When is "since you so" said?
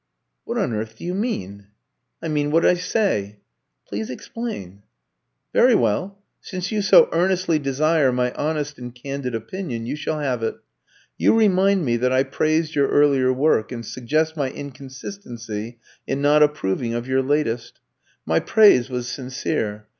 6.39-7.07